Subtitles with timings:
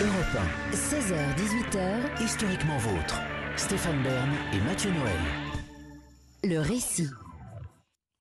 [0.00, 0.74] Europe 1.
[0.74, 2.24] 16h, 18h.
[2.24, 3.20] Historiquement vôtre.
[3.56, 5.20] Stéphane Bern et Mathieu Noël.
[6.42, 7.10] Le récit.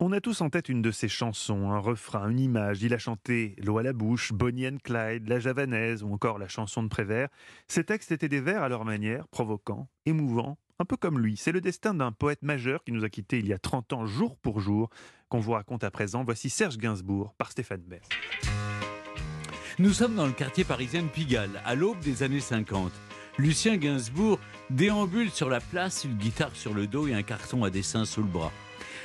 [0.01, 2.83] On a tous en tête une de ses chansons, un refrain, une image.
[2.83, 6.49] Il a chanté L'eau à la bouche, Bonnie and Clyde, La Javanaise ou encore la
[6.49, 7.29] chanson de Prévert.
[7.69, 11.37] Ces textes étaient des vers à leur manière, provoquants, émouvants, un peu comme lui.
[11.37, 14.05] C'est le destin d'un poète majeur qui nous a quittés il y a 30 ans,
[14.05, 14.89] jour pour jour,
[15.29, 16.25] qu'on vous raconte à présent.
[16.25, 18.03] Voici Serge Gainsbourg par Stéphane Bern.
[19.79, 22.91] Nous sommes dans le quartier parisien de Pigalle, à l'aube des années 50.
[23.37, 24.37] Lucien Gainsbourg
[24.69, 28.21] déambule sur la place, une guitare sur le dos et un carton à dessin sous
[28.21, 28.51] le bras.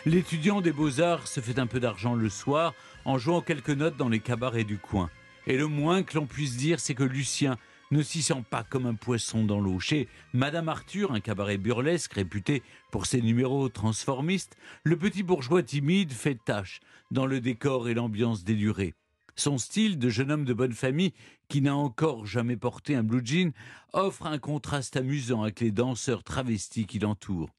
[0.05, 4.09] L'étudiant des beaux-arts se fait un peu d'argent le soir en jouant quelques notes dans
[4.09, 5.11] les cabarets du coin.
[5.47, 7.57] Et le moins que l'on puisse dire, c'est que Lucien
[7.93, 9.79] ne s'y sent pas comme un poisson dans l'eau.
[9.79, 16.13] Chez Madame Arthur, un cabaret burlesque réputé pour ses numéros transformistes, le petit bourgeois timide
[16.13, 16.81] fait tâche
[17.13, 18.95] dans le décor et l'ambiance délurée.
[19.37, 21.13] Son style de jeune homme de bonne famille,
[21.49, 23.53] qui n'a encore jamais porté un blue jean,
[23.93, 27.51] offre un contraste amusant avec les danseurs travestis qui l'entourent.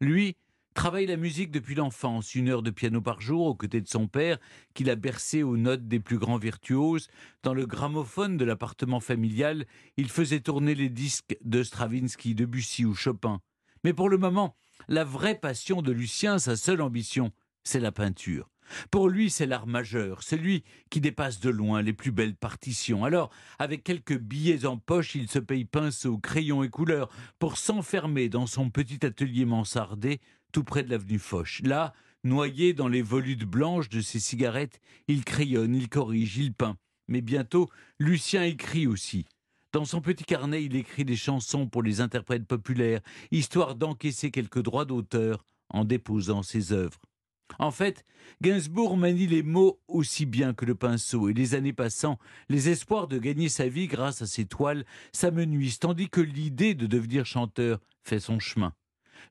[0.00, 0.36] Lui,
[0.74, 4.08] travaille la musique depuis l'enfance, une heure de piano par jour aux côtés de son
[4.08, 4.38] père,
[4.74, 7.08] qu'il a bercé aux notes des plus grands virtuoses.
[7.42, 12.94] Dans le gramophone de l'appartement familial, il faisait tourner les disques de Stravinsky, Debussy ou
[12.94, 13.40] Chopin.
[13.84, 14.56] Mais pour le moment,
[14.88, 18.50] la vraie passion de Lucien, sa seule ambition, c'est la peinture.
[18.90, 23.04] Pour lui, c'est l'art majeur, celui qui dépasse de loin les plus belles partitions.
[23.04, 28.28] Alors, avec quelques billets en poche, il se paye pinceau, crayon et couleurs pour s'enfermer
[28.28, 30.20] dans son petit atelier mansardé
[30.52, 31.60] tout près de l'avenue Foch.
[31.64, 36.76] Là, noyé dans les volutes blanches de ses cigarettes, il crayonne, il corrige, il peint.
[37.08, 39.26] Mais bientôt, Lucien écrit aussi.
[39.72, 43.00] Dans son petit carnet, il écrit des chansons pour les interprètes populaires,
[43.32, 47.00] histoire d'encaisser quelques droits d'auteur en déposant ses œuvres.
[47.58, 48.04] En fait,
[48.42, 53.06] Gainsbourg manie les mots aussi bien que le pinceau, et les années passant, les espoirs
[53.06, 57.80] de gagner sa vie grâce à ses toiles s'amenuisent, tandis que l'idée de devenir chanteur
[58.02, 58.72] fait son chemin.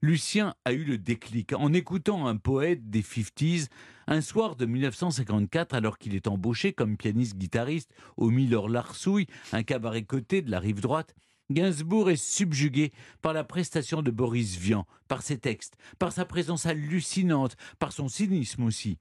[0.02, 3.68] Lucien a eu le déclic en écoutant un poète des 50s
[4.08, 10.04] un soir de 1954 alors qu'il est embauché comme pianiste-guitariste au Miller Larsouille, un cabaret
[10.04, 11.16] coté de la rive droite.
[11.52, 16.66] Gainsbourg est subjugué par la prestation de Boris Vian, par ses textes, par sa présence
[16.66, 18.98] hallucinante, par son cynisme aussi.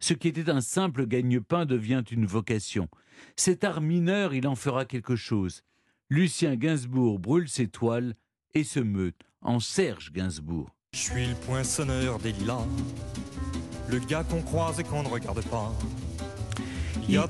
[0.00, 2.88] Ce qui était un simple gagne-pain devient une vocation.
[3.36, 5.62] Cet art mineur, il en fera quelque chose.
[6.10, 8.14] Lucien Gainsbourg brûle ses toiles
[8.54, 10.70] et se meut en Serge Gainsbourg.
[10.92, 12.66] Je suis le poinçonneur des lilas,
[13.90, 15.72] le gars qu'on croise et qu'on ne regarde pas.
[17.08, 17.20] Il,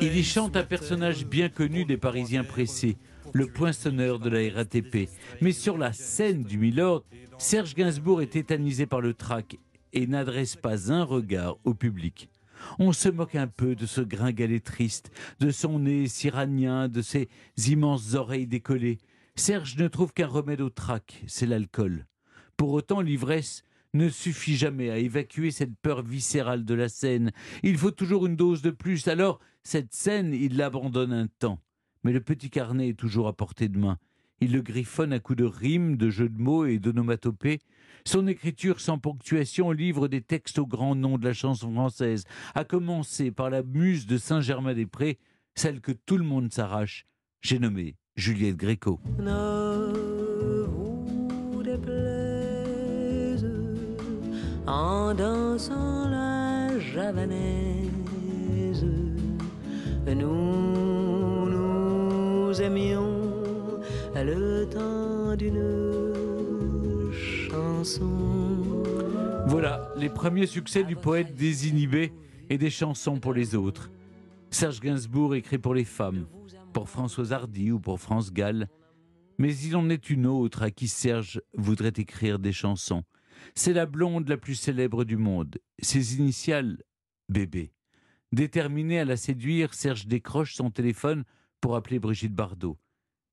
[0.00, 2.96] il y chante un personnage bien connu des Parisiens pressés,
[3.32, 5.08] le poinçonneur de la RATP.
[5.40, 7.04] Mais sur la scène du Milord,
[7.38, 9.56] Serge Gainsbourg est tétanisé par le trac
[9.92, 12.28] et n'adresse pas un regard au public.
[12.78, 15.10] On se moque un peu de ce gringalet triste,
[15.40, 17.28] de son nez cyranien, de ses
[17.68, 18.98] immenses oreilles décollées.
[19.34, 22.06] Serge ne trouve qu'un remède au trac, c'est l'alcool.
[22.56, 23.62] Pour autant, l'ivresse
[23.94, 27.32] ne suffit jamais à évacuer cette peur viscérale de la scène.
[27.62, 29.08] Il faut toujours une dose de plus.
[29.08, 31.58] Alors, cette scène, il l'abandonne un temps
[32.02, 33.98] mais le petit carnet est toujours à portée de main.
[34.40, 37.60] Il le griffonne à coups de rimes, de jeux de mots et d'onomatopées.
[38.06, 42.24] Son écriture sans ponctuation livre des textes au grand nom de la chanson française,
[42.54, 45.18] à commencer par la muse de Saint-Germain-des-Prés,
[45.54, 47.06] celle que tout le monde s'arrache.
[47.42, 49.00] J'ai nommé Juliette Gréco.
[54.66, 57.90] en dansant la javanaise,
[60.06, 60.79] nous
[69.46, 72.12] Voilà les premiers succès du poète désinhibé
[72.50, 73.90] et des chansons pour les autres.
[74.50, 76.26] Serge Gainsbourg écrit pour les femmes,
[76.74, 78.68] pour Françoise Hardy ou pour France Gall.
[79.38, 83.04] Mais il en est une autre à qui Serge voudrait écrire des chansons.
[83.54, 85.58] C'est la blonde la plus célèbre du monde.
[85.78, 86.82] Ses initiales,
[87.30, 87.72] bébé.
[88.32, 91.24] Déterminé à la séduire, Serge décroche son téléphone
[91.60, 92.78] pour appeler Brigitte Bardot.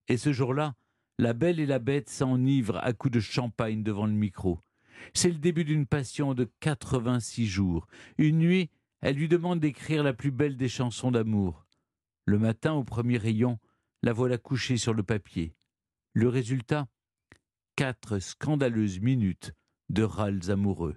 [0.07, 0.75] Et ce jour-là,
[1.17, 4.59] la belle et la bête s'enivrent à coups de champagne devant le micro.
[5.13, 7.87] C'est le début d'une passion de 86 jours.
[8.17, 8.69] Une nuit,
[9.02, 11.66] elle lui demande d'écrire la plus belle des chansons d'amour.
[12.25, 13.59] Le matin, au premier rayon,
[14.03, 15.55] la voilà couchée sur le papier.
[16.13, 16.87] Le résultat
[17.75, 19.53] Quatre scandaleuses minutes
[19.90, 20.96] de râles amoureux.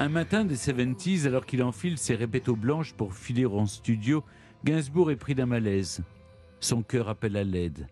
[0.00, 4.24] Un matin des 70s, alors qu'il enfile ses répétos blanches pour filer en studio,
[4.64, 6.02] Gainsbourg est pris d'un malaise.
[6.58, 7.86] Son cœur appelle à l'aide.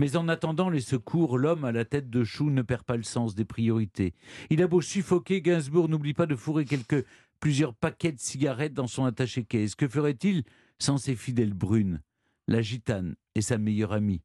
[0.00, 3.04] Mais en attendant les secours, l'homme à la tête de chou ne perd pas le
[3.04, 4.14] sens des priorités.
[4.50, 7.06] Il a beau suffoquer, Gainsbourg n'oublie pas de fourrer quelques
[7.38, 9.76] plusieurs paquets de cigarettes dans son attaché-caisse.
[9.76, 10.42] Que ferait-il
[10.80, 12.02] sans ses fidèles brunes
[12.48, 14.22] La gitane est sa meilleure amie?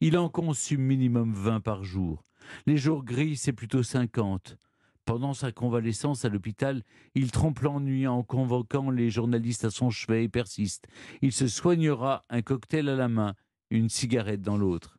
[0.00, 2.24] Il en consume minimum 20 par jour.
[2.66, 4.58] Les jours gris, c'est plutôt 50.
[5.06, 6.82] Pendant sa convalescence à l'hôpital,
[7.14, 10.88] il trompe l'ennui en convoquant les journalistes à son chevet et persiste.
[11.22, 13.34] Il se soignera un cocktail à la main,
[13.70, 14.98] une cigarette dans l'autre.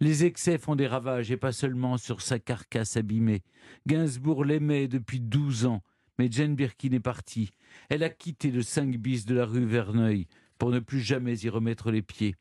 [0.00, 3.44] Les excès font des ravages et pas seulement sur sa carcasse abîmée.
[3.86, 5.84] Gainsbourg l'aimait depuis douze ans,
[6.18, 7.50] mais Jane Birkin est partie.
[7.90, 10.26] Elle a quitté le 5 bis de la rue Verneuil
[10.58, 12.34] pour ne plus jamais y remettre les pieds.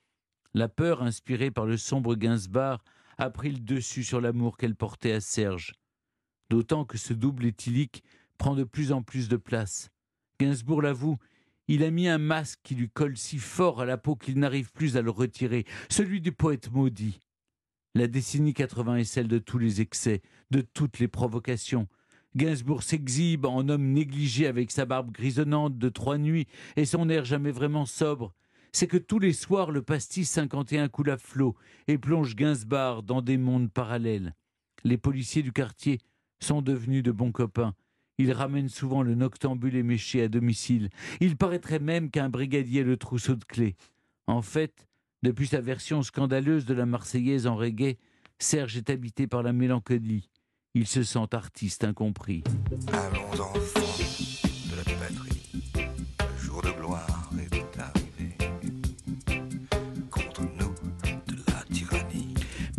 [0.55, 2.79] La peur inspirée par le sombre Gainsbourg
[3.19, 5.73] a pris le dessus sur l'amour qu'elle portait à Serge.
[6.49, 8.03] D'autant que ce double éthylique
[8.37, 9.89] prend de plus en plus de place.
[10.39, 11.17] Gainsbourg l'avoue,
[11.67, 14.71] il a mis un masque qui lui colle si fort à la peau qu'il n'arrive
[14.71, 17.19] plus à le retirer, celui du poète maudit.
[17.95, 20.21] La décennie 80 est celle de tous les excès,
[20.51, 21.87] de toutes les provocations.
[22.35, 27.25] Gainsbourg s'exhibe en homme négligé avec sa barbe grisonnante de trois nuits et son air
[27.25, 28.33] jamais vraiment sobre.
[28.71, 31.55] C'est que tous les soirs le pastis 51 coule à flot
[31.87, 34.35] et plonge Gainsbourg dans des mondes parallèles.
[34.83, 35.99] Les policiers du quartier
[36.39, 37.73] sont devenus de bons copains.
[38.17, 40.89] Ils ramènent souvent le noctambule éméché à domicile.
[41.19, 43.75] Il paraîtrait même qu'un brigadier le trousseau de clés.
[44.25, 44.87] En fait,
[45.23, 47.97] depuis sa version scandaleuse de la Marseillaise en reggae,
[48.39, 50.29] Serge est habité par la mélancolie.
[50.73, 52.43] Il se sent artiste incompris.
[52.91, 54.46] Allons enfants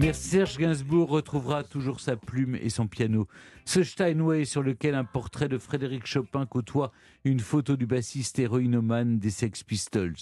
[0.01, 3.27] Mais Serge Gainsbourg retrouvera toujours sa plume et son piano.
[3.65, 6.93] Ce Steinway sur lequel un portrait de Frédéric Chopin côtoie
[7.25, 10.15] une photo du bassiste héroïnomane des Sex Pistols.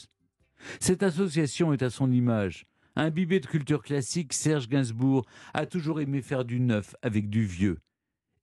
[0.81, 2.65] Cette association est à son image.
[2.97, 7.77] Imbibé de culture classique, Serge Gainsbourg a toujours aimé faire du neuf avec du vieux.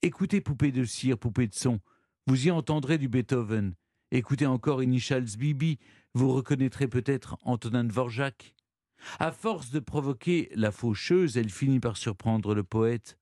[0.03, 1.79] Écoutez Poupée de cire, Poupée de son,
[2.27, 3.73] vous y entendrez du Beethoven.
[4.11, 5.79] Écoutez encore Initials Bibi,
[6.13, 8.53] vous reconnaîtrez peut-être Antonin Dvorak.
[9.19, 13.17] À force de provoquer la faucheuse, elle finit par surprendre le poète.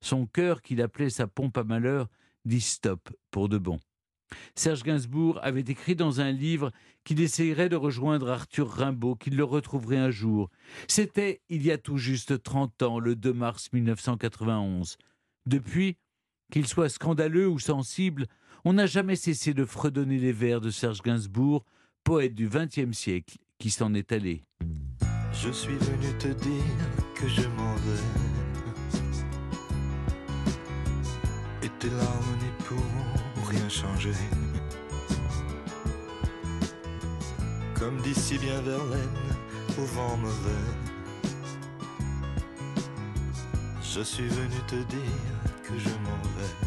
[0.00, 2.08] Son cœur, qu'il appelait sa pompe à malheur,
[2.44, 3.78] dit stop pour de bon.
[4.54, 6.72] Serge Gainsbourg avait écrit dans un livre
[7.04, 10.50] qu'il essayerait de rejoindre Arthur Rimbaud, qu'il le retrouverait un jour.
[10.88, 14.96] C'était il y a tout juste 30 ans, le 2 mars 1991.
[15.46, 15.96] Depuis,
[16.50, 18.26] qu'il soit scandaleux ou sensible,
[18.64, 21.64] on n'a jamais cessé de fredonner les vers de Serge Gainsbourg,
[22.02, 24.44] poète du XXe siècle, qui s'en est allé.
[25.42, 26.64] Je suis venu te dire
[27.14, 28.06] que je m'en vais.
[31.62, 34.14] Et tes larmes n'y pourront rien changer.
[37.78, 39.36] Comme dit si bien Verlaine
[39.78, 40.64] au vent mauvais.
[43.82, 46.65] Je suis venu te dire que je m'en vais.